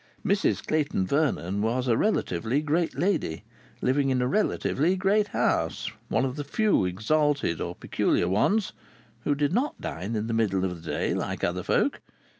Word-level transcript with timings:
Mrs 0.25 0.65
Clayton 0.65 1.05
Vernon 1.05 1.61
was 1.61 1.87
a 1.87 1.95
relatively 1.95 2.63
great 2.63 2.97
lady, 2.97 3.43
living 3.83 4.09
in 4.09 4.19
a 4.19 4.25
relatively 4.25 4.95
great 4.95 5.27
house; 5.27 5.91
one 6.09 6.25
of 6.25 6.37
the 6.37 6.43
few 6.43 6.85
exalted 6.85 7.61
or 7.61 7.75
peculiar 7.75 8.27
ones 8.27 8.73
who 9.25 9.35
did 9.35 9.53
not 9.53 9.79
dine 9.79 10.15
in 10.15 10.25
the 10.25 10.33
middle 10.33 10.65
of 10.65 10.81
the 10.81 10.89
day 10.91 11.13
like 11.13 11.43
other 11.43 11.61
folk. 11.61 12.01